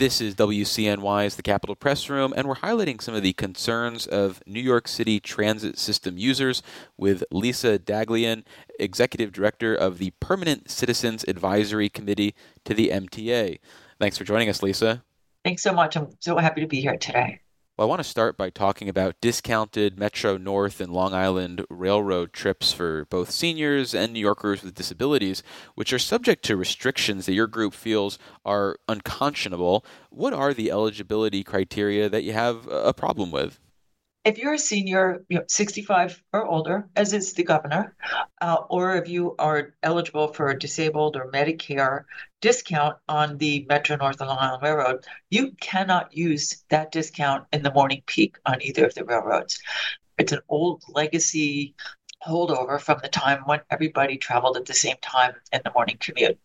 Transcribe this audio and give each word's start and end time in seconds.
This 0.00 0.22
is 0.22 0.34
WCNY's 0.34 1.36
The 1.36 1.42
Capitol 1.42 1.76
Press 1.76 2.08
Room, 2.08 2.32
and 2.34 2.48
we're 2.48 2.54
highlighting 2.54 3.02
some 3.02 3.14
of 3.14 3.22
the 3.22 3.34
concerns 3.34 4.06
of 4.06 4.42
New 4.46 4.62
York 4.62 4.88
City 4.88 5.20
transit 5.20 5.78
system 5.78 6.16
users 6.16 6.62
with 6.96 7.22
Lisa 7.30 7.78
Daglian, 7.78 8.44
Executive 8.78 9.30
Director 9.30 9.74
of 9.74 9.98
the 9.98 10.14
Permanent 10.18 10.70
Citizens 10.70 11.22
Advisory 11.28 11.90
Committee 11.90 12.34
to 12.64 12.72
the 12.72 12.88
MTA. 12.88 13.58
Thanks 13.98 14.16
for 14.16 14.24
joining 14.24 14.48
us, 14.48 14.62
Lisa. 14.62 15.02
Thanks 15.44 15.62
so 15.62 15.74
much. 15.74 15.98
I'm 15.98 16.08
so 16.18 16.38
happy 16.38 16.62
to 16.62 16.66
be 16.66 16.80
here 16.80 16.96
today. 16.96 17.40
Well, 17.80 17.88
I 17.88 17.88
want 17.88 18.00
to 18.00 18.10
start 18.10 18.36
by 18.36 18.50
talking 18.50 18.90
about 18.90 19.22
discounted 19.22 19.98
Metro 19.98 20.36
North 20.36 20.82
and 20.82 20.92
Long 20.92 21.14
Island 21.14 21.64
Railroad 21.70 22.34
trips 22.34 22.74
for 22.74 23.06
both 23.06 23.30
seniors 23.30 23.94
and 23.94 24.12
New 24.12 24.20
Yorkers 24.20 24.62
with 24.62 24.74
disabilities, 24.74 25.42
which 25.76 25.90
are 25.94 25.98
subject 25.98 26.44
to 26.44 26.58
restrictions 26.58 27.24
that 27.24 27.32
your 27.32 27.46
group 27.46 27.72
feels 27.72 28.18
are 28.44 28.76
unconscionable. 28.86 29.82
What 30.10 30.34
are 30.34 30.52
the 30.52 30.70
eligibility 30.70 31.42
criteria 31.42 32.10
that 32.10 32.22
you 32.22 32.34
have 32.34 32.66
a 32.66 32.92
problem 32.92 33.30
with? 33.30 33.58
If 34.24 34.38
you're 34.38 34.54
a 34.54 34.58
senior, 34.58 35.24
you 35.28 35.38
know, 35.38 35.44
65 35.48 36.22
or 36.32 36.46
older, 36.46 36.88
as 36.94 37.12
is 37.12 37.32
the 37.32 37.42
governor, 37.42 37.94
uh, 38.40 38.56
or 38.68 38.96
if 38.96 39.08
you 39.08 39.34
are 39.38 39.74
eligible 39.82 40.28
for 40.28 40.48
a 40.48 40.58
disabled 40.58 41.16
or 41.16 41.30
Medicare 41.32 42.04
discount 42.40 42.96
on 43.08 43.38
the 43.38 43.64
Metro 43.68 43.96
North 43.96 44.20
and 44.20 44.28
Long 44.28 44.38
Island 44.38 44.62
Railroad, 44.62 45.04
you 45.30 45.52
cannot 45.60 46.14
use 46.14 46.64
that 46.68 46.92
discount 46.92 47.46
in 47.52 47.62
the 47.62 47.72
morning 47.72 48.02
peak 48.06 48.36
on 48.44 48.60
either 48.62 48.84
of 48.84 48.94
the 48.94 49.04
railroads. 49.04 49.60
It's 50.18 50.32
an 50.32 50.40
old 50.48 50.82
legacy 50.88 51.74
holdover 52.26 52.78
from 52.78 52.98
the 53.02 53.08
time 53.08 53.42
when 53.46 53.60
everybody 53.70 54.18
traveled 54.18 54.56
at 54.58 54.66
the 54.66 54.74
same 54.74 54.96
time 55.00 55.32
in 55.52 55.62
the 55.64 55.72
morning 55.74 55.96
commute. 55.98 56.32
It 56.32 56.38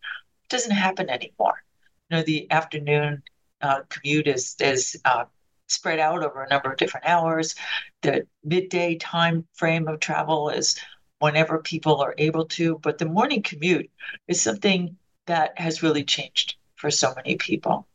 doesn't 0.49 0.71
happen 0.71 1.09
anymore. 1.09 1.63
You 2.09 2.17
know, 2.17 2.23
the 2.23 2.49
afternoon 2.51 3.23
uh, 3.62 3.81
commute 3.89 4.27
is 4.27 4.55
is 4.62 4.95
uh, 5.04 5.26
spread 5.68 5.99
out 5.99 6.24
over 6.24 6.44
a 6.44 6.49
number 6.49 6.71
of 6.71 6.77
different 6.77 7.05
hours. 7.05 7.55
The 8.02 8.27
midday 8.44 8.96
time 8.96 9.48
frame 9.54 9.88
of 9.88 9.99
travel 9.99 10.49
is 10.49 10.80
whenever 11.20 11.60
people 11.60 12.02
are 12.02 12.16
able 12.18 12.46
to, 12.46 12.77
but 12.80 12.98
the 12.98 13.05
morning 13.05 13.41
commute 13.41 13.90
is 14.27 14.41
something 14.41 14.98
that 15.26 15.57
has 15.60 15.82
really 15.82 16.04
changed 16.04 16.55
for 16.76 16.91
so 16.91 17.13
many 17.16 17.35
people. 17.35 17.88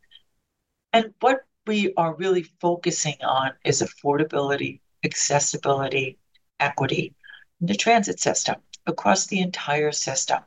And 0.93 1.15
what 1.21 1.45
we 1.67 1.93
are 1.97 2.15
really 2.15 2.43
focusing 2.61 3.17
on 3.23 3.53
is 3.65 3.83
affordability, 3.83 4.81
accessibility, 5.05 6.19
equity 6.59 7.15
in 7.61 7.67
the 7.67 7.75
transit 7.75 8.19
system 8.19 8.57
across 8.87 9.27
the 9.27 9.41
entire 9.41 9.93
system. 9.93 10.41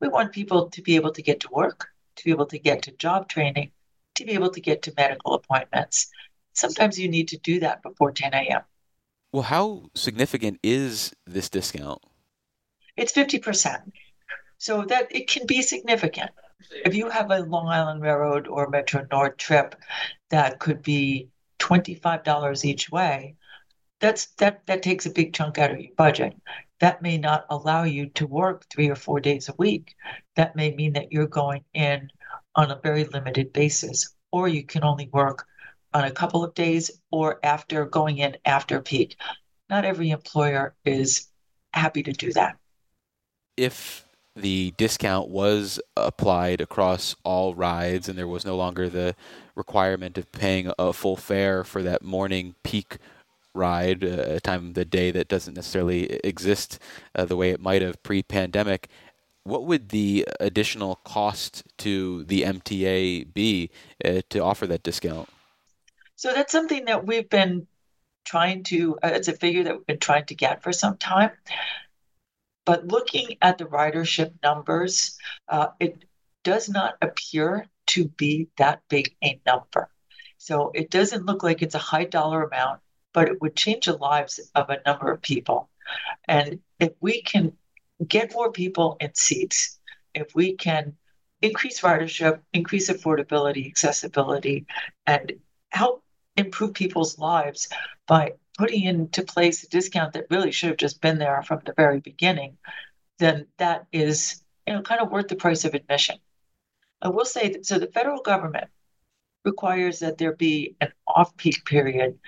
We 0.00 0.08
want 0.08 0.32
people 0.32 0.68
to 0.70 0.82
be 0.82 0.96
able 0.96 1.12
to 1.12 1.22
get 1.22 1.40
to 1.40 1.48
work, 1.50 1.88
to 2.16 2.24
be 2.24 2.30
able 2.30 2.46
to 2.46 2.58
get 2.58 2.82
to 2.82 2.92
job 2.92 3.28
training, 3.28 3.70
to 4.16 4.24
be 4.24 4.32
able 4.32 4.50
to 4.50 4.60
get 4.60 4.82
to 4.82 4.92
medical 4.96 5.34
appointments. 5.34 6.08
Sometimes 6.52 6.98
you 6.98 7.08
need 7.08 7.28
to 7.28 7.38
do 7.38 7.60
that 7.60 7.82
before 7.82 8.12
10 8.12 8.34
a.m. 8.34 8.62
Well, 9.32 9.42
how 9.42 9.90
significant 9.94 10.58
is 10.62 11.12
this 11.26 11.48
discount? 11.48 12.02
It's 12.96 13.12
50%. 13.12 13.92
So 14.58 14.84
that 14.86 15.14
it 15.14 15.28
can 15.28 15.46
be 15.46 15.60
significant. 15.60 16.30
If 16.84 16.94
you 16.94 17.10
have 17.10 17.30
a 17.30 17.40
Long 17.40 17.68
Island 17.68 18.00
Railroad 18.00 18.48
or 18.48 18.70
Metro 18.70 19.06
North 19.10 19.36
trip 19.36 19.74
that 20.30 20.58
could 20.58 20.82
be 20.82 21.28
$25 21.58 22.64
each 22.64 22.90
way, 22.90 23.36
that's 24.00 24.26
that 24.38 24.66
that 24.66 24.82
takes 24.82 25.06
a 25.06 25.10
big 25.10 25.34
chunk 25.34 25.58
out 25.58 25.70
of 25.70 25.80
your 25.80 25.94
budget. 25.96 26.34
That 26.80 27.02
may 27.02 27.18
not 27.18 27.46
allow 27.50 27.84
you 27.84 28.06
to 28.10 28.26
work 28.26 28.66
3 28.70 28.88
or 28.88 28.94
4 28.94 29.20
days 29.20 29.48
a 29.48 29.54
week. 29.58 29.94
That 30.36 30.56
may 30.56 30.74
mean 30.74 30.94
that 30.94 31.12
you're 31.12 31.26
going 31.26 31.64
in 31.74 32.10
on 32.56 32.70
a 32.70 32.80
very 32.82 33.04
limited 33.04 33.52
basis 33.52 34.14
or 34.32 34.48
you 34.48 34.64
can 34.64 34.84
only 34.84 35.08
work 35.12 35.46
on 35.94 36.04
a 36.04 36.10
couple 36.10 36.44
of 36.44 36.54
days 36.54 36.90
or 37.10 37.38
after 37.42 37.86
going 37.86 38.18
in 38.18 38.36
after 38.44 38.80
peak. 38.80 39.16
Not 39.70 39.84
every 39.84 40.10
employer 40.10 40.74
is 40.84 41.28
happy 41.72 42.02
to 42.02 42.12
do 42.12 42.32
that. 42.32 42.56
If 43.56 44.04
the 44.34 44.74
discount 44.76 45.30
was 45.30 45.80
applied 45.96 46.60
across 46.60 47.16
all 47.24 47.54
rides 47.54 48.08
and 48.08 48.18
there 48.18 48.28
was 48.28 48.44
no 48.44 48.56
longer 48.56 48.88
the 48.88 49.16
requirement 49.54 50.18
of 50.18 50.30
paying 50.32 50.70
a 50.78 50.92
full 50.92 51.16
fare 51.16 51.64
for 51.64 51.82
that 51.82 52.02
morning 52.02 52.54
peak 52.62 52.98
ride, 53.54 54.04
a 54.04 54.38
time 54.40 54.68
of 54.68 54.74
the 54.74 54.84
day 54.84 55.10
that 55.10 55.28
doesn't 55.28 55.54
necessarily 55.54 56.12
exist 56.22 56.78
uh, 57.14 57.24
the 57.24 57.36
way 57.36 57.50
it 57.50 57.60
might 57.60 57.80
have 57.80 58.02
pre 58.02 58.22
pandemic, 58.22 58.88
what 59.46 59.64
would 59.64 59.90
the 59.90 60.26
additional 60.40 60.96
cost 61.04 61.62
to 61.78 62.24
the 62.24 62.42
MTA 62.42 63.32
be 63.32 63.70
uh, 64.04 64.22
to 64.30 64.40
offer 64.40 64.66
that 64.66 64.82
discount? 64.82 65.28
So 66.16 66.32
that's 66.32 66.52
something 66.52 66.86
that 66.86 67.06
we've 67.06 67.28
been 67.28 67.66
trying 68.24 68.64
to, 68.64 68.98
uh, 69.02 69.10
it's 69.14 69.28
a 69.28 69.32
figure 69.32 69.62
that 69.64 69.76
we've 69.76 69.86
been 69.86 69.98
trying 69.98 70.26
to 70.26 70.34
get 70.34 70.62
for 70.62 70.72
some 70.72 70.96
time. 70.96 71.30
But 72.64 72.88
looking 72.88 73.36
at 73.40 73.58
the 73.58 73.66
ridership 73.66 74.32
numbers, 74.42 75.16
uh, 75.48 75.68
it 75.78 76.04
does 76.42 76.68
not 76.68 76.96
appear 77.00 77.66
to 77.86 78.08
be 78.08 78.48
that 78.58 78.82
big 78.88 79.14
a 79.22 79.40
number. 79.46 79.88
So 80.38 80.72
it 80.74 80.90
doesn't 80.90 81.26
look 81.26 81.44
like 81.44 81.62
it's 81.62 81.76
a 81.76 81.78
high 81.78 82.04
dollar 82.04 82.42
amount, 82.42 82.80
but 83.12 83.28
it 83.28 83.40
would 83.40 83.54
change 83.54 83.86
the 83.86 83.96
lives 83.96 84.40
of 84.56 84.70
a 84.70 84.80
number 84.84 85.12
of 85.12 85.22
people. 85.22 85.70
And 86.26 86.58
if 86.80 86.92
we 87.00 87.22
can 87.22 87.52
get 88.06 88.32
more 88.32 88.52
people 88.52 88.96
in 89.00 89.14
seats, 89.14 89.78
if 90.14 90.34
we 90.34 90.54
can 90.54 90.96
increase 91.42 91.80
ridership, 91.80 92.40
increase 92.52 92.90
affordability, 92.90 93.66
accessibility, 93.66 94.66
and 95.06 95.32
help 95.70 96.02
improve 96.36 96.74
people's 96.74 97.18
lives 97.18 97.68
by 98.06 98.32
putting 98.58 98.84
into 98.84 99.22
place 99.22 99.64
a 99.64 99.68
discount 99.68 100.12
that 100.14 100.26
really 100.30 100.50
should 100.50 100.70
have 100.70 100.78
just 100.78 101.00
been 101.00 101.18
there 101.18 101.42
from 101.42 101.60
the 101.64 101.74
very 101.74 102.00
beginning, 102.00 102.56
then 103.18 103.46
that 103.58 103.86
is 103.92 104.42
you 104.66 104.74
know 104.74 104.82
kind 104.82 105.00
of 105.00 105.10
worth 105.10 105.28
the 105.28 105.36
price 105.36 105.64
of 105.64 105.74
admission. 105.74 106.18
I 107.02 107.08
will 107.08 107.24
say 107.24 107.50
that 107.50 107.66
so 107.66 107.78
the 107.78 107.86
federal 107.86 108.22
government 108.22 108.68
requires 109.44 110.00
that 110.00 110.18
there 110.18 110.32
be 110.32 110.76
an 110.80 110.92
off-peak 111.06 111.64
period 111.64 112.18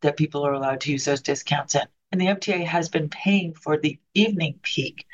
that 0.00 0.16
people 0.16 0.46
are 0.46 0.52
allowed 0.52 0.80
to 0.82 0.92
use 0.92 1.04
those 1.04 1.22
discounts 1.22 1.74
in. 1.74 1.86
And 2.12 2.20
the 2.20 2.26
MTA 2.26 2.64
has 2.64 2.88
been 2.88 3.08
paying 3.08 3.54
for 3.54 3.76
the 3.76 3.98
evening 4.14 4.58
peak 4.62 5.06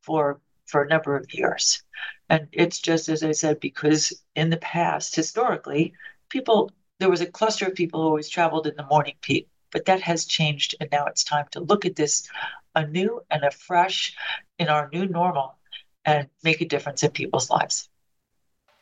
for 0.00 0.40
for 0.66 0.82
a 0.82 0.88
number 0.88 1.16
of 1.16 1.32
years. 1.34 1.82
And 2.28 2.48
it's 2.52 2.80
just 2.80 3.08
as 3.08 3.22
I 3.22 3.32
said, 3.32 3.60
because 3.60 4.12
in 4.34 4.50
the 4.50 4.56
past, 4.56 5.14
historically, 5.14 5.92
people 6.28 6.70
there 6.98 7.10
was 7.10 7.20
a 7.20 7.26
cluster 7.26 7.66
of 7.66 7.74
people 7.74 8.00
who 8.00 8.06
always 8.06 8.28
traveled 8.28 8.66
in 8.66 8.76
the 8.76 8.86
morning 8.86 9.14
peak, 9.20 9.48
but 9.72 9.84
that 9.86 10.00
has 10.00 10.24
changed, 10.24 10.76
and 10.80 10.88
now 10.90 11.06
it's 11.06 11.24
time 11.24 11.46
to 11.50 11.60
look 11.60 11.84
at 11.84 11.96
this 11.96 12.28
anew 12.74 13.20
and 13.30 13.44
afresh 13.44 14.14
in 14.58 14.68
our 14.68 14.88
new 14.92 15.06
normal 15.06 15.56
and 16.04 16.28
make 16.42 16.60
a 16.60 16.66
difference 16.66 17.02
in 17.02 17.10
people's 17.10 17.50
lives. 17.50 17.88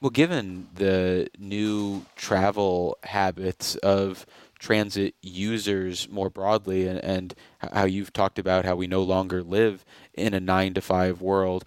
Well, 0.00 0.10
given 0.10 0.69
the 0.75 1.28
new 1.39 2.04
travel 2.16 2.99
habits 3.04 3.77
of 3.77 4.27
transit 4.62 5.15
users 5.21 6.09
more 6.09 6.31
broadly 6.31 6.87
and, 6.87 6.99
and 7.00 7.34
how 7.73 7.84
you've 7.84 8.12
talked 8.12 8.39
about 8.39 8.65
how 8.65 8.77
we 8.77 8.87
no 8.87 9.03
longer 9.03 9.43
live 9.43 9.84
in 10.15 10.33
a 10.33 10.41
nine 10.41 10.73
to 10.73 10.81
five 10.81 11.21
world, 11.21 11.65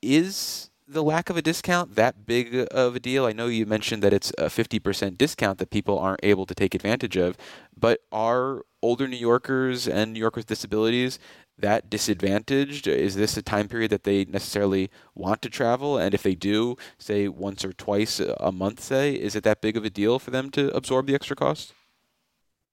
is 0.00 0.70
the 0.86 1.02
lack 1.02 1.28
of 1.28 1.36
a 1.36 1.42
discount 1.42 1.94
that 1.96 2.24
big 2.24 2.66
of 2.70 2.96
a 2.96 3.00
deal? 3.00 3.26
I 3.26 3.32
know 3.32 3.48
you 3.48 3.66
mentioned 3.66 4.02
that 4.02 4.14
it's 4.14 4.32
a 4.38 4.46
50% 4.46 5.18
discount 5.18 5.58
that 5.58 5.68
people 5.68 5.98
aren't 5.98 6.24
able 6.24 6.46
to 6.46 6.54
take 6.54 6.74
advantage 6.74 7.18
of, 7.18 7.36
but 7.78 8.00
are 8.10 8.62
older 8.82 9.06
New 9.06 9.18
Yorkers 9.18 9.86
and 9.86 10.14
New 10.14 10.20
Yorkers 10.20 10.42
with 10.42 10.46
disabilities 10.46 11.18
that 11.58 11.90
disadvantaged? 11.90 12.88
Is 12.88 13.14
this 13.14 13.36
a 13.36 13.42
time 13.42 13.68
period 13.68 13.90
that 13.90 14.04
they 14.04 14.24
necessarily 14.24 14.90
want 15.14 15.42
to 15.42 15.50
travel? 15.50 15.98
And 15.98 16.14
if 16.14 16.22
they 16.22 16.34
do, 16.34 16.76
say 16.96 17.28
once 17.28 17.62
or 17.62 17.74
twice 17.74 18.20
a 18.20 18.52
month, 18.52 18.80
say, 18.80 19.12
is 19.12 19.36
it 19.36 19.44
that 19.44 19.60
big 19.60 19.76
of 19.76 19.84
a 19.84 19.90
deal 19.90 20.18
for 20.18 20.30
them 20.30 20.48
to 20.52 20.74
absorb 20.74 21.06
the 21.06 21.14
extra 21.14 21.36
cost? 21.36 21.74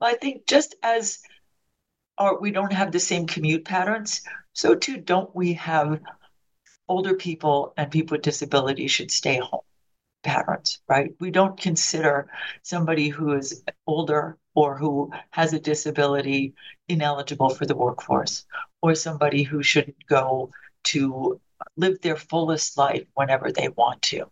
I 0.06 0.16
think 0.16 0.46
just 0.48 0.75
as 0.84 1.19
our, 2.18 2.40
we 2.40 2.52
don't 2.52 2.74
have 2.74 2.92
the 2.92 3.00
same 3.00 3.28
commute 3.28 3.66
patterns, 3.66 4.22
so 4.54 4.75
too 4.75 4.98
don't 4.98 5.36
we 5.36 5.54
have 5.54 6.00
older 6.88 7.16
people 7.16 7.74
and 7.78 7.92
people 7.92 8.16
with 8.16 8.24
disabilities 8.24 8.92
should 8.92 9.12
stay 9.12 9.40
home 9.40 9.62
patterns, 10.24 10.80
right? 10.88 11.13
We 11.19 11.31
don't 11.31 11.60
consider 11.60 12.30
somebody 12.63 13.10
who 13.10 13.34
is 13.34 13.63
older 13.88 14.38
or 14.54 14.78
who 14.78 15.12
has 15.31 15.54
a 15.54 15.60
disability 15.60 16.54
ineligible 16.88 17.50
for 17.50 17.66
the 17.66 17.75
workforce 17.75 18.46
or 18.81 18.96
somebody 18.96 19.44
who 19.44 19.63
shouldn't 19.63 20.08
go 20.08 20.51
to 20.86 21.40
live 21.78 22.01
their 22.01 22.16
fullest 22.16 22.78
life 22.78 23.06
whenever 23.13 23.51
they 23.51 23.69
want 23.69 24.01
to. 24.04 24.30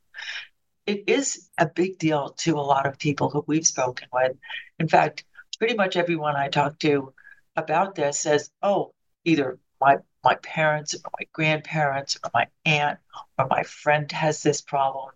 It 0.85 1.05
is 1.07 1.49
a 1.57 1.65
big 1.65 1.97
deal 1.97 2.29
to 2.39 2.55
a 2.55 2.61
lot 2.61 2.85
of 2.85 2.99
people 2.99 3.29
who 3.29 3.43
we've 3.47 3.65
spoken 3.65 4.07
with. 4.11 4.35
In 4.79 4.87
fact, 4.87 5.23
pretty 5.55 5.75
much 5.75 5.95
everyone 5.95 6.35
I 6.35 6.50
talk 6.50 6.79
to 6.79 7.13
about 7.55 7.95
this 7.95 8.19
says, 8.19 8.50
oh, 8.61 8.94
either 9.23 9.59
my 9.79 9.97
my 10.23 10.35
parents 10.35 10.94
or 10.94 11.11
my 11.19 11.25
grandparents 11.33 12.17
or 12.23 12.31
my 12.33 12.47
aunt 12.65 13.00
or 13.38 13.47
my 13.47 13.63
friend 13.63 14.09
has 14.11 14.41
this 14.41 14.61
problem 14.61 15.11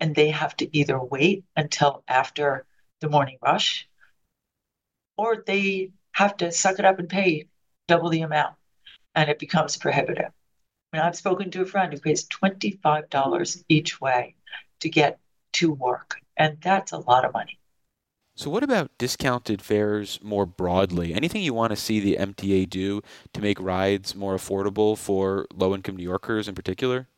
and 0.00 0.14
they 0.14 0.30
have 0.30 0.56
to 0.56 0.76
either 0.76 0.98
wait 0.98 1.44
until 1.56 2.04
after 2.06 2.64
the 3.00 3.08
morning 3.08 3.38
rush 3.42 3.88
or 5.16 5.42
they 5.46 5.90
have 6.12 6.36
to 6.36 6.52
suck 6.52 6.78
it 6.78 6.84
up 6.84 6.98
and 6.98 7.08
pay 7.08 7.48
double 7.88 8.10
the 8.10 8.22
amount 8.22 8.54
and 9.14 9.28
it 9.28 9.38
becomes 9.38 9.76
prohibitive. 9.76 10.30
I 10.92 10.96
mean, 10.96 11.02
I've 11.02 11.16
spoken 11.16 11.50
to 11.50 11.62
a 11.62 11.66
friend 11.66 11.92
who 11.92 11.98
pays 11.98 12.28
$25 12.28 13.64
each 13.68 14.00
way 14.00 14.36
to 14.80 14.88
get 14.88 15.18
to 15.54 15.72
work, 15.72 16.20
and 16.36 16.60
that's 16.60 16.92
a 16.92 16.98
lot 16.98 17.24
of 17.24 17.32
money. 17.32 17.58
So, 18.36 18.50
what 18.50 18.64
about 18.64 18.96
discounted 18.98 19.62
fares 19.62 20.18
more 20.22 20.44
broadly? 20.44 21.14
Anything 21.14 21.42
you 21.42 21.54
want 21.54 21.70
to 21.70 21.76
see 21.76 22.00
the 22.00 22.16
MTA 22.16 22.66
do 22.66 23.00
to 23.32 23.40
make 23.40 23.60
rides 23.60 24.14
more 24.14 24.34
affordable 24.34 24.98
for 24.98 25.46
low 25.54 25.74
income 25.74 25.96
New 25.96 26.02
Yorkers 26.02 26.48
in 26.48 26.54
particular? 26.54 27.08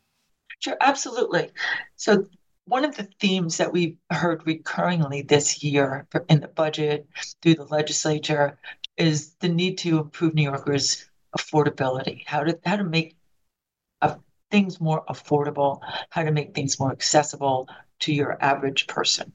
Sure, 0.60 0.76
absolutely. 0.80 1.50
So, 1.96 2.26
one 2.66 2.84
of 2.84 2.96
the 2.96 3.08
themes 3.20 3.56
that 3.58 3.72
we've 3.72 3.96
heard 4.10 4.44
recurringly 4.44 5.26
this 5.26 5.62
year 5.62 6.06
in 6.28 6.40
the 6.40 6.48
budget 6.48 7.08
through 7.40 7.54
the 7.54 7.64
legislature 7.64 8.58
is 8.96 9.34
the 9.40 9.48
need 9.48 9.78
to 9.78 9.98
improve 9.98 10.34
New 10.34 10.42
Yorkers' 10.42 11.08
affordability, 11.36 12.24
how 12.26 12.42
to 12.44 12.58
how 12.64 12.76
to 12.76 12.84
make 12.84 13.16
uh, 14.02 14.16
things 14.50 14.80
more 14.80 15.04
affordable, 15.06 15.80
how 16.10 16.24
to 16.24 16.32
make 16.32 16.54
things 16.54 16.78
more 16.78 16.92
accessible 16.92 17.68
to 18.00 18.12
your 18.12 18.36
average 18.42 18.86
person. 18.86 19.32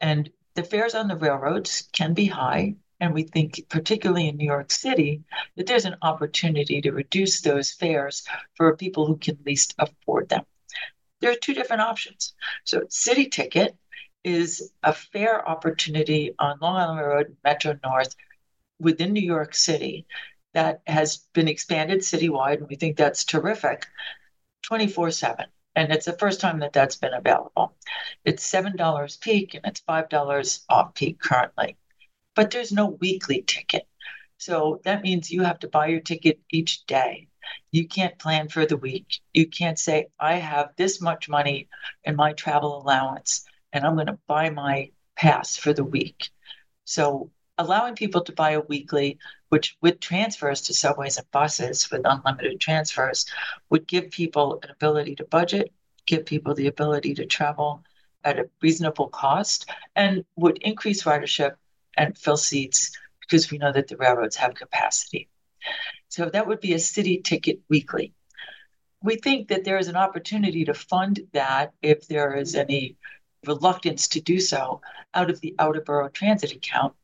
And 0.00 0.30
the 0.56 0.64
fares 0.64 0.94
on 0.94 1.06
the 1.06 1.16
railroads 1.16 1.88
can 1.92 2.14
be 2.14 2.26
high. 2.26 2.74
And 2.98 3.12
we 3.12 3.24
think, 3.24 3.60
particularly 3.68 4.26
in 4.26 4.38
New 4.38 4.46
York 4.46 4.70
City, 4.70 5.22
that 5.56 5.66
there's 5.66 5.84
an 5.84 5.96
opportunity 6.00 6.80
to 6.80 6.92
reduce 6.92 7.42
those 7.42 7.70
fares 7.70 8.26
for 8.54 8.74
people 8.74 9.06
who 9.06 9.18
can 9.18 9.38
least 9.44 9.74
afford 9.78 10.30
them. 10.30 10.44
There 11.20 11.30
are 11.30 11.36
two 11.36 11.52
different 11.52 11.82
options. 11.82 12.34
So, 12.64 12.84
City 12.88 13.26
Ticket 13.26 13.76
is 14.24 14.72
a 14.82 14.94
fare 14.94 15.46
opportunity 15.46 16.34
on 16.38 16.58
Long 16.60 16.76
Island 16.76 16.98
Railroad, 16.98 17.36
Metro 17.44 17.78
North, 17.84 18.16
within 18.80 19.12
New 19.12 19.20
York 19.20 19.54
City 19.54 20.06
that 20.54 20.80
has 20.86 21.18
been 21.34 21.48
expanded 21.48 22.00
citywide, 22.00 22.58
and 22.58 22.68
we 22.68 22.76
think 22.76 22.96
that's 22.96 23.24
terrific, 23.24 23.86
24 24.62 25.10
7. 25.10 25.46
And 25.76 25.92
it's 25.92 26.06
the 26.06 26.14
first 26.14 26.40
time 26.40 26.60
that 26.60 26.72
that's 26.72 26.96
been 26.96 27.12
available. 27.12 27.76
It's 28.24 28.50
$7 28.50 29.20
peak 29.20 29.54
and 29.54 29.64
it's 29.66 29.82
$5 29.82 30.64
off 30.70 30.94
peak 30.94 31.20
currently. 31.20 31.76
But 32.34 32.50
there's 32.50 32.72
no 32.72 32.86
weekly 32.86 33.42
ticket. 33.42 33.86
So 34.38 34.80
that 34.84 35.02
means 35.02 35.30
you 35.30 35.42
have 35.42 35.58
to 35.60 35.68
buy 35.68 35.88
your 35.88 36.00
ticket 36.00 36.40
each 36.50 36.86
day. 36.86 37.28
You 37.70 37.86
can't 37.86 38.18
plan 38.18 38.48
for 38.48 38.64
the 38.66 38.76
week. 38.78 39.20
You 39.34 39.46
can't 39.46 39.78
say, 39.78 40.06
I 40.18 40.34
have 40.34 40.70
this 40.76 41.00
much 41.00 41.28
money 41.28 41.68
in 42.04 42.16
my 42.16 42.32
travel 42.32 42.82
allowance 42.82 43.44
and 43.72 43.84
I'm 43.84 43.94
going 43.94 44.06
to 44.06 44.18
buy 44.26 44.50
my 44.50 44.90
pass 45.14 45.56
for 45.56 45.74
the 45.74 45.84
week. 45.84 46.30
So 46.84 47.30
allowing 47.58 47.94
people 47.94 48.20
to 48.22 48.32
buy 48.32 48.52
a 48.52 48.60
weekly, 48.60 49.18
which 49.48 49.76
with 49.80 50.00
transfers 50.00 50.60
to 50.62 50.74
subways 50.74 51.16
and 51.16 51.30
buses 51.30 51.90
with 51.90 52.02
unlimited 52.04 52.60
transfers, 52.60 53.26
would 53.70 53.86
give 53.86 54.10
people 54.10 54.58
an 54.62 54.70
ability 54.70 55.14
to 55.16 55.24
budget, 55.24 55.72
give 56.06 56.26
people 56.26 56.54
the 56.54 56.66
ability 56.66 57.14
to 57.14 57.26
travel 57.26 57.82
at 58.24 58.38
a 58.38 58.48
reasonable 58.60 59.08
cost, 59.08 59.70
and 59.94 60.24
would 60.36 60.58
increase 60.58 61.04
ridership 61.04 61.54
and 61.96 62.18
fill 62.18 62.36
seats 62.36 62.90
because 63.20 63.50
we 63.50 63.58
know 63.58 63.72
that 63.72 63.88
the 63.88 63.96
railroads 63.96 64.36
have 64.36 64.54
capacity. 64.54 65.28
So 66.08 66.28
that 66.30 66.46
would 66.46 66.60
be 66.60 66.74
a 66.74 66.78
city 66.78 67.18
ticket 67.18 67.60
weekly. 67.68 68.12
We 69.02 69.16
think 69.16 69.48
that 69.48 69.64
there 69.64 69.78
is 69.78 69.88
an 69.88 69.96
opportunity 69.96 70.64
to 70.64 70.74
fund 70.74 71.20
that 71.32 71.72
if 71.82 72.06
there 72.06 72.34
is 72.34 72.54
any 72.54 72.96
reluctance 73.44 74.08
to 74.08 74.20
do 74.20 74.40
so 74.40 74.80
out 75.14 75.30
of 75.30 75.40
the 75.40 75.54
outer 75.58 75.80
borough 75.80 76.08
transit 76.08 76.52
account 76.52 76.94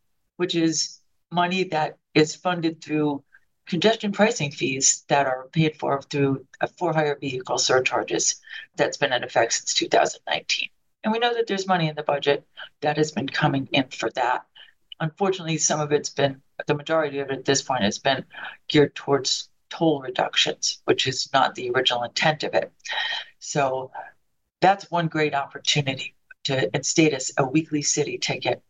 which 0.42 0.56
is 0.56 0.98
money 1.30 1.62
that 1.62 1.98
is 2.14 2.34
funded 2.34 2.82
through 2.82 3.22
congestion 3.64 4.10
pricing 4.10 4.50
fees 4.50 5.04
that 5.06 5.24
are 5.24 5.46
paid 5.52 5.76
for 5.78 6.02
through 6.02 6.44
uh, 6.60 6.66
for 6.76 6.92
hire 6.92 7.16
vehicle 7.20 7.58
surcharges 7.58 8.40
that's 8.74 8.96
been 8.96 9.12
in 9.12 9.22
effect 9.22 9.52
since 9.52 9.72
2019. 9.74 10.68
And 11.04 11.12
we 11.12 11.20
know 11.20 11.32
that 11.32 11.46
there's 11.46 11.68
money 11.68 11.86
in 11.88 11.94
the 11.94 12.02
budget 12.02 12.44
that 12.80 12.96
has 12.96 13.12
been 13.12 13.28
coming 13.28 13.68
in 13.70 13.86
for 13.90 14.10
that. 14.16 14.44
Unfortunately, 14.98 15.58
some 15.58 15.78
of 15.78 15.92
it's 15.92 16.10
been, 16.10 16.42
the 16.66 16.74
majority 16.74 17.20
of 17.20 17.30
it 17.30 17.38
at 17.38 17.44
this 17.44 17.62
point 17.62 17.84
has 17.84 18.00
been 18.00 18.24
geared 18.66 18.96
towards 18.96 19.48
toll 19.70 20.00
reductions, 20.00 20.82
which 20.86 21.06
is 21.06 21.28
not 21.32 21.54
the 21.54 21.70
original 21.70 22.02
intent 22.02 22.42
of 22.42 22.52
it. 22.54 22.72
So 23.38 23.92
that's 24.60 24.90
one 24.90 25.06
great 25.06 25.36
opportunity 25.36 26.16
to 26.46 26.68
instate 26.74 27.12
a, 27.12 27.42
a 27.44 27.46
weekly 27.46 27.82
city 27.82 28.18
ticket. 28.18 28.60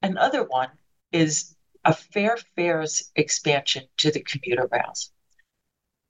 Another 0.00 0.44
one 0.44 0.68
is 1.12 1.54
a 1.84 1.94
Fair 1.94 2.36
Fares 2.56 3.10
expansion 3.16 3.84
to 3.98 4.10
the 4.10 4.20
commuter 4.20 4.68
rails. 4.70 5.10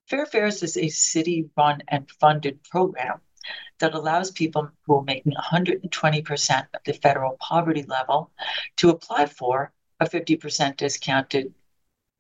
Fair 0.09 0.27
Fares 0.27 0.63
is 0.63 0.77
a 0.77 0.89
city 0.89 1.49
run 1.57 1.83
and 1.89 2.11
funded 2.11 2.63
program 2.65 3.21
that 3.79 3.95
allows 3.95 4.31
people 4.31 4.71
who 4.83 4.99
are 4.99 5.05
making 5.05 5.33
120% 5.33 6.67
of 6.75 6.81
the 6.85 6.93
federal 6.93 7.37
poverty 7.41 7.83
level 7.85 8.31
to 8.77 8.91
apply 8.91 9.27
for 9.27 9.73
a 10.01 10.05
50% 10.05 10.77
discounted 10.77 11.55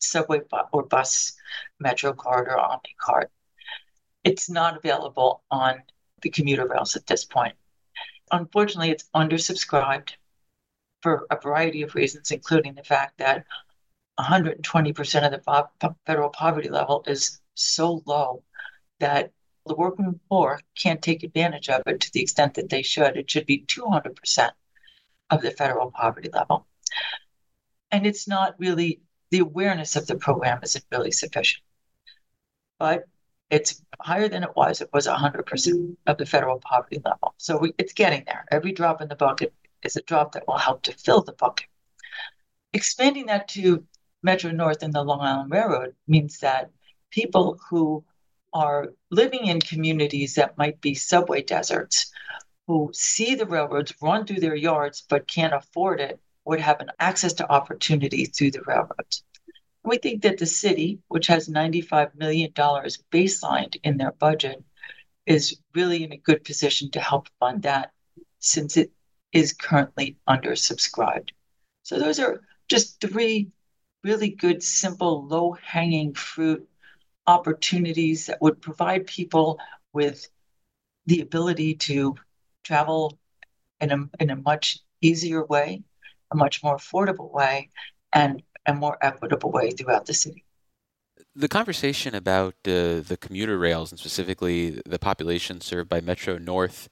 subway 0.00 0.40
or 0.72 0.82
bus 0.84 1.34
metro 1.78 2.12
card 2.12 2.48
or 2.48 2.58
OMNY 2.58 2.96
card. 2.98 3.28
It's 4.24 4.48
not 4.48 4.76
available 4.76 5.42
on 5.50 5.82
the 6.22 6.30
commuter 6.30 6.66
rails 6.66 6.96
at 6.96 7.06
this 7.06 7.24
point. 7.24 7.54
Unfortunately, 8.30 8.90
it's 8.90 9.08
undersubscribed 9.14 10.14
for 11.02 11.26
a 11.30 11.38
variety 11.40 11.82
of 11.82 11.94
reasons, 11.94 12.30
including 12.30 12.74
the 12.74 12.84
fact 12.84 13.18
that 13.18 13.44
120% 14.18 15.26
of 15.26 15.70
the 15.80 15.94
federal 16.06 16.30
poverty 16.30 16.68
level 16.68 17.04
is 17.06 17.40
so 17.54 18.02
low 18.06 18.42
that 19.00 19.32
the 19.66 19.74
working 19.74 20.18
poor 20.28 20.60
can't 20.76 21.02
take 21.02 21.22
advantage 21.22 21.68
of 21.68 21.82
it 21.86 22.00
to 22.00 22.12
the 22.12 22.22
extent 22.22 22.54
that 22.54 22.68
they 22.68 22.82
should. 22.82 23.16
It 23.16 23.30
should 23.30 23.46
be 23.46 23.64
200% 23.66 24.50
of 25.30 25.42
the 25.42 25.50
federal 25.50 25.90
poverty 25.90 26.30
level. 26.32 26.66
And 27.90 28.06
it's 28.06 28.26
not 28.26 28.54
really, 28.58 29.00
the 29.30 29.40
awareness 29.40 29.96
of 29.96 30.06
the 30.06 30.16
program 30.16 30.60
isn't 30.62 30.84
really 30.90 31.12
sufficient. 31.12 31.62
But 32.78 33.04
it's 33.50 33.82
higher 34.00 34.28
than 34.28 34.42
it 34.42 34.56
was. 34.56 34.80
It 34.80 34.90
was 34.92 35.06
100% 35.06 35.96
of 36.06 36.18
the 36.18 36.26
federal 36.26 36.58
poverty 36.58 37.00
level. 37.04 37.34
So 37.36 37.58
we, 37.58 37.74
it's 37.78 37.92
getting 37.92 38.24
there. 38.24 38.46
Every 38.50 38.72
drop 38.72 39.02
in 39.02 39.08
the 39.08 39.14
bucket 39.14 39.52
is 39.82 39.96
a 39.96 40.02
drop 40.02 40.32
that 40.32 40.46
will 40.46 40.58
help 40.58 40.82
to 40.82 40.92
fill 40.92 41.22
the 41.22 41.32
bucket. 41.32 41.66
Expanding 42.72 43.26
that 43.26 43.48
to 43.48 43.84
Metro 44.22 44.50
North 44.50 44.82
and 44.82 44.92
the 44.92 45.02
Long 45.02 45.20
Island 45.20 45.50
Railroad 45.50 45.94
means 46.06 46.38
that 46.38 46.70
people 47.10 47.58
who 47.68 48.04
are 48.52 48.92
living 49.10 49.46
in 49.46 49.60
communities 49.60 50.34
that 50.34 50.58
might 50.58 50.80
be 50.80 50.94
subway 50.94 51.42
deserts, 51.42 52.12
who 52.66 52.90
see 52.94 53.34
the 53.34 53.46
railroads 53.46 53.94
run 54.00 54.26
through 54.26 54.40
their 54.40 54.54
yards 54.54 55.02
but 55.08 55.26
can't 55.26 55.54
afford 55.54 56.00
it, 56.00 56.20
would 56.44 56.60
have 56.60 56.80
an 56.80 56.90
access 56.98 57.32
to 57.34 57.50
opportunity 57.50 58.24
through 58.24 58.50
the 58.50 58.62
railroads. 58.62 59.24
We 59.84 59.98
think 59.98 60.22
that 60.22 60.38
the 60.38 60.46
city, 60.46 61.00
which 61.08 61.26
has 61.26 61.48
$95 61.48 62.14
million 62.14 62.52
baselined 62.52 63.76
in 63.82 63.96
their 63.96 64.12
budget, 64.12 64.62
is 65.26 65.58
really 65.74 66.04
in 66.04 66.12
a 66.12 66.16
good 66.16 66.44
position 66.44 66.90
to 66.92 67.00
help 67.00 67.28
fund 67.40 67.62
that 67.62 67.92
since 68.38 68.76
it 68.76 68.92
is 69.32 69.52
currently 69.52 70.16
undersubscribed. 70.28 71.30
So 71.82 71.98
those 71.98 72.18
are 72.18 72.42
just 72.68 73.00
three 73.00 73.50
really 74.04 74.30
good, 74.30 74.62
simple, 74.62 75.26
low 75.26 75.52
hanging 75.62 76.14
fruit 76.14 76.68
opportunities 77.26 78.26
that 78.26 78.40
would 78.42 78.60
provide 78.60 79.06
people 79.06 79.58
with 79.92 80.28
the 81.06 81.20
ability 81.20 81.74
to 81.74 82.16
travel 82.64 83.18
in 83.80 83.90
a, 83.92 84.08
in 84.20 84.30
a 84.30 84.36
much 84.36 84.78
easier 85.00 85.44
way, 85.44 85.82
a 86.30 86.36
much 86.36 86.62
more 86.62 86.76
affordable 86.76 87.32
way, 87.32 87.68
and 88.12 88.42
a 88.66 88.74
more 88.74 88.98
equitable 89.00 89.50
way 89.50 89.70
throughout 89.70 90.06
the 90.06 90.14
city. 90.14 90.44
The 91.34 91.48
conversation 91.48 92.14
about 92.14 92.54
uh, 92.66 93.00
the 93.00 93.16
commuter 93.20 93.58
rails 93.58 93.90
and 93.90 93.98
specifically 93.98 94.82
the 94.84 94.98
population 94.98 95.60
served 95.60 95.88
by 95.88 96.00
Metro 96.00 96.38
North 96.38 96.88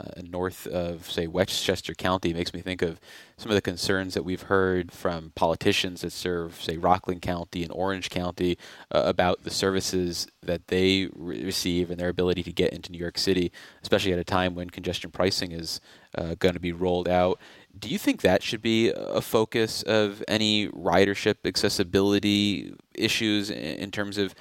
uh, 0.00 0.20
north 0.22 0.66
of, 0.66 1.10
say, 1.10 1.26
Westchester 1.26 1.94
County 1.94 2.32
makes 2.32 2.52
me 2.52 2.60
think 2.60 2.82
of 2.82 3.00
some 3.36 3.50
of 3.50 3.54
the 3.54 3.62
concerns 3.62 4.14
that 4.14 4.24
we've 4.24 4.42
heard 4.42 4.92
from 4.92 5.32
politicians 5.34 6.02
that 6.02 6.12
serve, 6.12 6.60
say, 6.62 6.76
Rockland 6.76 7.22
County 7.22 7.62
and 7.62 7.72
Orange 7.72 8.10
County 8.10 8.56
uh, 8.90 9.02
about 9.04 9.44
the 9.44 9.50
services 9.50 10.26
that 10.42 10.68
they 10.68 11.08
re- 11.14 11.44
receive 11.44 11.90
and 11.90 11.98
their 11.98 12.08
ability 12.08 12.42
to 12.42 12.52
get 12.52 12.72
into 12.72 12.92
New 12.92 12.98
York 12.98 13.18
City, 13.18 13.50
especially 13.82 14.12
at 14.12 14.18
a 14.18 14.24
time 14.24 14.54
when 14.54 14.70
congestion 14.70 15.10
pricing 15.10 15.52
is 15.52 15.80
uh, 16.16 16.34
going 16.38 16.54
to 16.54 16.60
be 16.60 16.72
rolled 16.72 17.08
out. 17.08 17.38
Do 17.76 17.88
you 17.88 17.98
think 17.98 18.22
that 18.22 18.42
should 18.42 18.62
be 18.62 18.92
a 18.94 19.20
focus 19.20 19.82
of 19.82 20.22
any 20.28 20.68
ridership 20.68 21.36
accessibility 21.44 22.72
issues 22.94 23.50
in 23.50 23.90
terms 23.90 24.16
of 24.16 24.34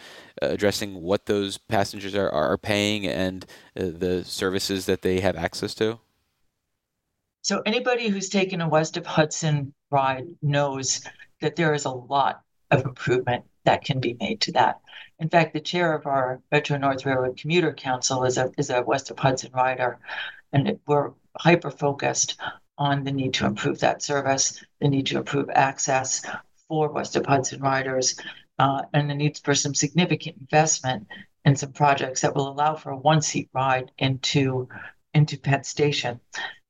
addressing 0.52 1.02
what 1.02 1.26
those 1.26 1.58
passengers 1.58 2.16
are, 2.16 2.30
are 2.30 2.58
paying 2.58 3.08
and 3.08 3.46
uh, 3.78 3.86
the 3.86 4.24
services 4.26 4.86
that 4.86 5.02
they 5.02 5.20
have 5.20 5.36
access 5.36 5.74
to? 5.76 6.00
So 7.42 7.62
anybody 7.66 8.08
who's 8.08 8.30
taken 8.30 8.62
a 8.62 8.70
west 8.70 8.96
of 8.96 9.06
Hudson 9.06 9.74
ride 9.92 10.28
knows 10.42 11.06
that 11.42 11.56
there 11.58 11.74
is 11.74 11.86
a 11.86 11.92
lot 11.92 12.42
of 12.72 12.86
improvement 12.86 13.44
that 13.66 13.84
can 13.84 14.00
be 14.00 14.16
made 14.20 14.42
to 14.42 14.52
that. 14.54 14.80
In 15.20 15.30
fact, 15.30 15.54
the 15.54 15.60
chair 15.60 15.94
of 15.94 16.06
our 16.08 16.42
Metro 16.52 16.78
North 16.78 17.06
Railroad 17.06 17.38
Commuter 17.38 17.74
Council 17.74 18.24
is 18.24 18.38
a 18.38 18.52
is 18.58 18.70
a 18.70 18.82
west 18.82 19.12
of 19.12 19.20
Hudson 19.20 19.52
rider, 19.54 20.00
and 20.52 20.80
we're 20.88 21.12
hyper 21.38 21.72
focused 21.72 22.38
on 22.78 23.04
the 23.04 23.12
need 23.12 23.34
to 23.36 23.46
improve 23.46 23.80
that 23.80 24.02
service, 24.02 24.64
the 24.80 24.88
need 24.88 25.06
to 25.08 25.18
improve 25.18 25.50
access 25.52 26.26
for 26.68 26.90
west 26.90 27.16
of 27.16 27.26
Hudson 27.26 27.62
riders, 27.62 28.16
uh, 28.60 28.84
and 28.94 29.10
the 29.10 29.16
need 29.16 29.40
for 29.44 29.56
some 29.56 29.74
significant 29.74 30.38
investment 30.40 31.08
in 31.46 31.56
some 31.56 31.74
projects 31.74 32.22
that 32.22 32.36
will 32.36 32.50
allow 32.50 32.76
for 32.76 32.92
a 32.92 32.98
one 32.98 33.22
seat 33.22 33.50
ride 33.54 33.92
into 33.98 34.68
into 35.14 35.38
Penn 35.38 35.64
Station, 35.64 36.20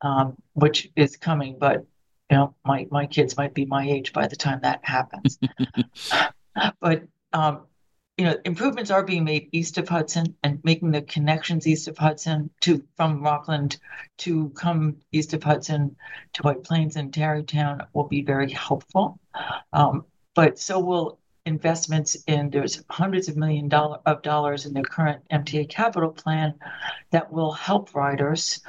um, 0.01 0.35
which 0.53 0.89
is 0.95 1.15
coming, 1.15 1.57
but 1.59 1.85
you 2.29 2.37
know, 2.37 2.55
my 2.65 2.87
my 2.89 3.05
kids 3.05 3.37
might 3.37 3.53
be 3.53 3.65
my 3.65 3.87
age 3.87 4.13
by 4.13 4.27
the 4.27 4.35
time 4.35 4.59
that 4.63 4.79
happens. 4.83 5.37
but 6.81 7.03
um, 7.31 7.61
you 8.17 8.25
know, 8.25 8.37
improvements 8.45 8.91
are 8.91 9.03
being 9.03 9.23
made 9.23 9.49
east 9.51 9.77
of 9.77 9.89
Hudson 9.89 10.35
and 10.43 10.59
making 10.63 10.91
the 10.91 11.01
connections 11.01 11.65
east 11.65 11.87
of 11.87 11.97
Hudson 11.97 12.49
to 12.61 12.83
from 12.95 13.23
Rockland 13.23 13.77
to 14.19 14.49
come 14.49 14.97
east 15.11 15.33
of 15.33 15.43
Hudson 15.43 15.95
to 16.33 16.43
White 16.43 16.63
Plains 16.63 16.95
and 16.95 17.13
Tarrytown 17.13 17.81
will 17.93 18.07
be 18.07 18.21
very 18.21 18.51
helpful. 18.51 19.19
Um, 19.71 20.05
but 20.35 20.59
so 20.59 20.79
will 20.79 21.19
investments 21.45 22.15
in 22.27 22.50
there's 22.50 22.83
hundreds 22.89 23.27
of 23.27 23.35
million 23.35 23.67
dollar 23.67 24.00
of 24.05 24.21
dollars 24.21 24.65
in 24.65 24.73
the 24.73 24.83
current 24.83 25.21
MTA 25.31 25.69
capital 25.69 26.12
plan 26.12 26.53
that 27.12 27.31
will 27.31 27.51
help 27.51 27.93
riders 27.93 28.62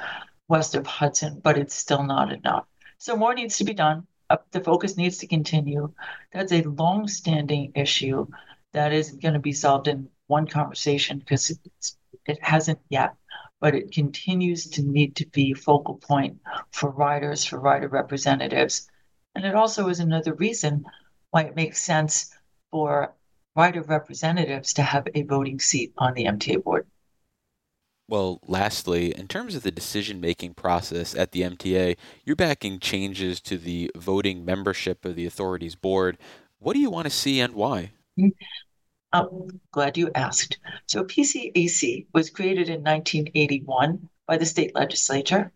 west 0.47 0.75
of 0.75 0.85
Hudson, 0.85 1.39
but 1.43 1.57
it's 1.57 1.73
still 1.73 2.03
not 2.03 2.31
enough. 2.31 2.65
So 2.97 3.15
more 3.15 3.33
needs 3.33 3.57
to 3.57 3.63
be 3.63 3.73
done. 3.73 4.05
Uh, 4.29 4.37
the 4.51 4.59
focus 4.59 4.97
needs 4.97 5.17
to 5.19 5.27
continue. 5.27 5.93
That's 6.33 6.51
a 6.51 6.63
long-standing 6.63 7.71
issue 7.75 8.27
that 8.73 8.91
isn't 8.91 9.21
going 9.21 9.35
to 9.35 9.39
be 9.39 9.53
solved 9.53 9.87
in 9.87 10.09
one 10.27 10.47
conversation 10.47 11.19
because 11.19 11.57
it 12.25 12.39
hasn't 12.41 12.79
yet, 12.89 13.15
but 13.61 13.75
it 13.75 13.91
continues 13.91 14.67
to 14.71 14.83
need 14.83 15.15
to 15.17 15.27
be 15.27 15.53
focal 15.53 15.95
point 15.95 16.39
for 16.71 16.89
riders, 16.89 17.45
for 17.45 17.59
rider 17.59 17.87
representatives. 17.87 18.89
And 19.35 19.45
it 19.45 19.55
also 19.55 19.87
is 19.89 19.99
another 19.99 20.33
reason 20.33 20.85
why 21.31 21.43
it 21.43 21.55
makes 21.55 21.81
sense 21.81 22.34
for 22.75 23.15
rider 23.55 23.81
representatives 23.83 24.73
to 24.73 24.81
have 24.81 25.07
a 25.15 25.23
voting 25.23 25.61
seat 25.61 25.93
on 25.97 26.13
the 26.13 26.25
MTA 26.25 26.61
board. 26.61 26.85
Well, 28.09 28.41
lastly, 28.45 29.17
in 29.17 29.29
terms 29.29 29.55
of 29.55 29.63
the 29.63 29.71
decision 29.71 30.19
making 30.19 30.55
process 30.55 31.15
at 31.15 31.31
the 31.31 31.43
MTA, 31.43 31.95
you're 32.25 32.35
backing 32.35 32.79
changes 32.79 33.39
to 33.43 33.57
the 33.57 33.89
voting 33.95 34.43
membership 34.43 35.05
of 35.05 35.15
the 35.15 35.25
authority's 35.25 35.75
board. 35.75 36.17
What 36.59 36.73
do 36.73 36.81
you 36.81 36.89
want 36.89 37.05
to 37.05 37.09
see 37.09 37.39
and 37.39 37.53
why? 37.53 37.93
I'm 39.13 39.61
glad 39.71 39.97
you 39.97 40.11
asked. 40.13 40.57
So, 40.85 41.05
PCAC 41.05 42.07
was 42.13 42.29
created 42.29 42.67
in 42.67 42.83
1981 42.83 44.09
by 44.27 44.37
the 44.37 44.45
state 44.45 44.75
legislature 44.75 45.53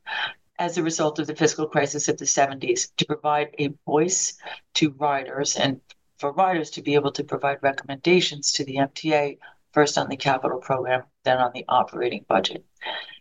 as 0.58 0.78
a 0.78 0.84
result 0.84 1.20
of 1.20 1.28
the 1.28 1.36
fiscal 1.36 1.68
crisis 1.68 2.08
of 2.08 2.18
the 2.18 2.24
70s 2.24 2.92
to 2.96 3.06
provide 3.06 3.54
a 3.60 3.74
voice 3.86 4.38
to 4.76 4.92
riders 4.92 5.58
and 5.58 5.82
for 6.20 6.34
riders 6.34 6.70
to 6.72 6.82
be 6.82 6.96
able 6.96 7.12
to 7.14 7.24
provide 7.24 7.64
recommendations 7.64 8.52
to 8.52 8.66
the 8.66 8.76
MTA 8.76 9.38
first 9.72 9.98
on 9.98 10.10
the 10.10 10.18
capital 10.18 10.60
program, 10.60 11.04
then 11.24 11.38
on 11.38 11.52
the 11.54 11.66
operating 11.70 12.26
budget. 12.28 12.66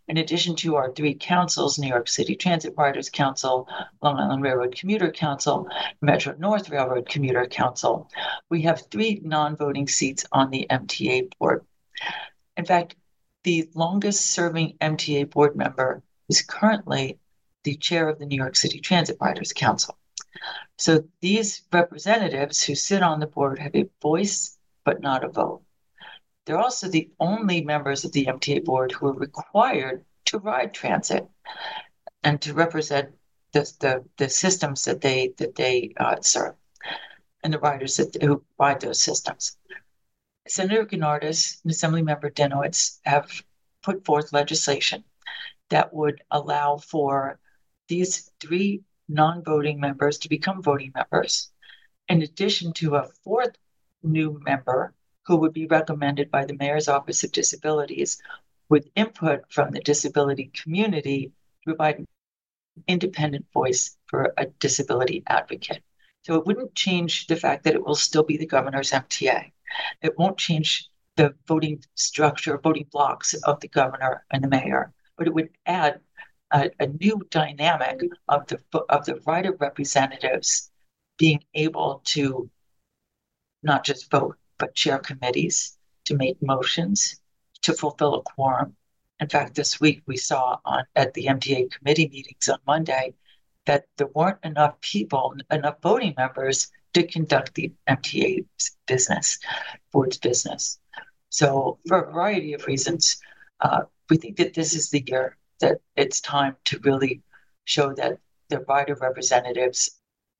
In 0.09 0.17
addition 0.17 0.57
to 0.57 0.77
our 0.77 0.91
three 0.93 1.15
councils, 1.15 1.79
New 1.79 1.89
York 1.89 2.09
City 2.09 2.35
Transit 2.35 2.75
Riders 2.77 3.11
Council, 3.11 3.69
Long 4.03 4.19
Island 4.19 4.43
Railroad 4.43 4.75
Commuter 4.75 5.13
Council, 5.13 5.69
Metro 6.01 6.35
North 6.39 6.71
Railroad 6.71 7.09
Commuter 7.09 7.47
Council, 7.47 8.11
we 8.49 8.63
have 8.63 8.87
three 8.91 9.21
non 9.23 9.55
voting 9.55 9.87
seats 9.87 10.25
on 10.33 10.51
the 10.51 10.67
MTA 10.71 11.31
board. 11.39 11.67
In 12.57 12.65
fact, 12.65 12.97
the 13.45 13.69
longest 13.75 14.27
serving 14.27 14.79
MTA 14.81 15.31
board 15.31 15.57
member 15.57 16.03
is 16.31 16.41
currently 16.41 17.19
the 17.65 17.77
chair 17.77 18.09
of 18.09 18.19
the 18.19 18.27
New 18.27 18.37
York 18.37 18.57
City 18.57 18.81
Transit 18.81 19.19
Riders 19.21 19.53
Council. 19.53 19.98
So 20.77 21.05
these 21.21 21.63
representatives 21.73 22.63
who 22.63 22.75
sit 22.75 23.03
on 23.03 23.21
the 23.21 23.27
board 23.27 23.59
have 23.59 23.75
a 23.75 23.89
voice 24.01 24.59
but 24.85 25.01
not 25.01 25.25
a 25.25 25.29
vote. 25.29 25.63
They're 26.45 26.59
also 26.59 26.89
the 26.89 27.11
only 27.21 27.63
members 27.63 28.05
of 28.05 28.13
the 28.13 28.27
MTA 28.27 28.65
board 28.65 28.93
who 28.93 29.09
are 29.09 29.13
required 29.13 30.05
to 30.27 30.39
ride 30.39 30.73
transit 30.73 31.29
and 32.23 32.41
to 32.43 32.55
represent 32.55 33.11
the, 33.53 33.71
the, 33.81 34.05
the 34.17 34.29
systems 34.29 34.85
that 34.85 35.01
they 35.01 35.35
that 35.39 35.55
they 35.57 35.95
uh, 35.99 36.17
serve 36.21 36.55
and 37.43 37.53
the 37.53 37.59
riders 37.59 37.97
that, 37.97 38.17
who 38.23 38.43
ride 38.59 38.81
those 38.81 39.01
systems. 39.01 39.57
Senator 40.47 40.87
Gounardes 40.87 41.61
and 41.65 41.73
Assemblymember 41.73 42.33
Dinowitz 42.33 42.99
have 43.05 43.31
put 43.83 44.05
forth 44.05 44.33
legislation 44.33 45.05
that 45.69 45.93
would 45.93 46.23
allow 46.31 46.79
for 46.79 47.39
these 47.89 48.31
three 48.41 48.83
non-voting 49.09 49.81
members 49.81 50.19
to 50.19 50.29
become 50.29 50.63
voting 50.63 50.93
members, 50.95 51.51
in 52.09 52.23
addition 52.23 52.73
to 52.75 52.97
a 52.97 53.09
fourth 53.25 53.57
new 54.03 54.41
member 54.45 54.95
who 55.27 55.37
would 55.37 55.53
be 55.53 55.67
recommended 55.67 56.31
by 56.31 56.45
the 56.45 56.57
Mayor's 56.57 56.89
Office 56.89 57.25
of 57.25 57.33
Disabilities 57.33 58.21
with 58.69 58.89
input 58.95 59.43
from 59.51 59.71
the 59.71 59.81
disability 59.81 60.51
community 60.55 61.33
to 61.63 61.65
provide 61.65 61.99
an 61.99 62.07
independent 62.87 63.47
voice 63.53 63.97
for 64.07 64.33
a 64.37 64.47
disability 64.47 65.23
advocate. 65.27 65.83
So 66.23 66.35
it 66.35 66.47
wouldn't 66.47 66.75
change 66.75 67.27
the 67.27 67.37
fact 67.37 67.65
that 67.65 67.75
it 67.75 67.85
will 67.85 67.95
still 67.95 68.23
be 68.23 68.37
the 68.37 68.47
governor's 68.47 68.91
MTA. 68.91 69.53
It 70.03 70.19
won't 70.19 70.39
change 70.39 70.91
the 71.17 71.35
voting 71.47 71.83
structure, 71.95 72.59
voting 72.59 72.87
blocks 72.91 73.35
of 73.35 73.61
the 73.61 73.69
governor 73.69 74.25
and 74.31 74.43
the 74.43 74.49
mayor, 74.49 74.93
but 75.17 75.27
it 75.27 75.35
would 75.35 75.51
add 75.67 76.01
a, 76.51 76.71
a 76.81 76.87
new 76.87 77.21
dynamic 77.31 78.01
of 78.29 78.47
the 78.47 78.59
of 78.89 79.05
the 79.05 79.21
rider 79.27 79.53
representatives 79.53 80.71
being 81.19 81.43
able 81.55 82.01
to 82.05 82.51
not 83.63 83.85
just 83.85 84.11
vote 84.11 84.37
but 84.59 84.75
chair 84.75 84.99
committees 84.99 85.77
to 86.05 86.17
make 86.17 86.41
motions 86.43 87.21
to 87.63 87.73
fulfill 87.73 88.15
a 88.15 88.23
quorum. 88.23 88.77
In 89.21 89.29
fact, 89.29 89.55
this 89.55 89.81
week 89.81 90.03
we 90.07 90.17
saw 90.17 90.59
on 90.65 90.85
at 90.95 91.13
the 91.15 91.27
MTA 91.27 91.71
committee 91.71 92.09
meetings 92.09 92.49
on 92.49 92.59
Monday 92.67 93.15
that 93.67 93.85
there 93.97 94.07
weren't 94.15 94.39
enough 94.45 94.81
people, 94.81 95.35
enough 95.51 95.77
voting 95.83 96.15
members 96.17 96.69
to 96.95 97.07
conduct 97.07 97.55
the 97.55 97.73
MTA's 97.89 98.77
business, 98.87 99.39
board's 99.93 100.19
business. 100.19 100.79
So, 101.31 101.79
for 101.87 102.01
a 102.01 102.13
variety 102.13 102.55
of 102.55 102.67
reasons, 102.67 103.21
uh, 103.61 103.83
we 104.09 104.17
think 104.17 104.37
that 104.39 104.55
this 104.55 104.75
is 104.75 104.89
the 104.89 105.05
year 105.07 105.37
that 105.61 105.81
it's 105.97 106.21
time 106.21 106.57
to 106.65 106.79
really 106.85 107.23
show 107.65 107.93
that 107.95 108.19
the 108.49 108.61
rider 108.61 108.97
representatives 109.01 109.91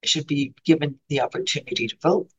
should 0.05 0.27
be 0.27 0.55
given 0.65 0.99
the 1.09 1.21
opportunity 1.21 1.89
to 1.89 1.97
vote 2.03 2.31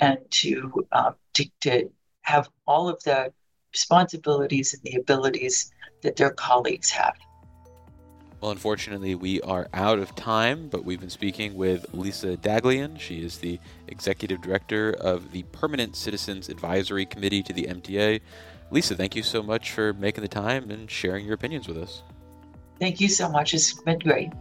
and 0.00 0.18
to, 0.30 0.86
um, 0.92 1.14
to, 1.34 1.46
to 1.60 1.90
have 2.22 2.48
all 2.66 2.88
of 2.88 3.02
the 3.04 3.32
responsibilities 3.72 4.74
and 4.74 4.82
the 4.82 4.98
abilities 5.00 5.72
that 6.02 6.16
their 6.16 6.30
colleagues 6.30 6.90
have. 6.90 7.16
Well, 8.40 8.52
unfortunately, 8.52 9.16
we 9.16 9.40
are 9.40 9.66
out 9.74 9.98
of 9.98 10.14
time, 10.14 10.68
but 10.68 10.84
we've 10.84 11.00
been 11.00 11.10
speaking 11.10 11.56
with 11.56 11.92
Lisa 11.92 12.36
Daglian. 12.36 13.00
She 13.00 13.24
is 13.24 13.38
the 13.38 13.58
executive 13.88 14.40
director 14.40 14.92
of 15.00 15.32
the 15.32 15.42
Permanent 15.50 15.96
Citizens 15.96 16.48
Advisory 16.48 17.04
Committee 17.04 17.42
to 17.42 17.52
the 17.52 17.64
MTA. 17.64 18.20
Lisa, 18.70 18.94
thank 18.94 19.16
you 19.16 19.24
so 19.24 19.42
much 19.42 19.72
for 19.72 19.92
making 19.92 20.22
the 20.22 20.28
time 20.28 20.70
and 20.70 20.88
sharing 20.88 21.24
your 21.24 21.34
opinions 21.34 21.66
with 21.66 21.78
us. 21.78 22.04
Thank 22.80 23.00
you 23.00 23.08
so 23.08 23.28
much. 23.28 23.54
It's 23.54 23.72
been 23.72 23.98
great. 23.98 24.32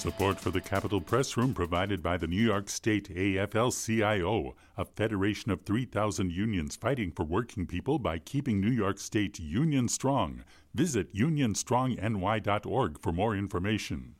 Support 0.00 0.40
for 0.40 0.50
the 0.50 0.62
Capitol 0.62 1.02
Press 1.02 1.36
Room 1.36 1.52
provided 1.52 2.02
by 2.02 2.16
the 2.16 2.26
New 2.26 2.42
York 2.42 2.70
State 2.70 3.14
AFL 3.14 3.70
CIO, 3.70 4.54
a 4.78 4.84
federation 4.86 5.50
of 5.50 5.62
3,000 5.62 6.32
unions 6.32 6.74
fighting 6.74 7.10
for 7.10 7.24
working 7.24 7.66
people 7.66 7.98
by 7.98 8.18
keeping 8.18 8.60
New 8.60 8.70
York 8.70 8.98
State 8.98 9.38
union 9.38 9.88
strong. 9.88 10.42
Visit 10.72 11.14
unionstrongny.org 11.14 13.00
for 13.00 13.12
more 13.12 13.36
information. 13.36 14.14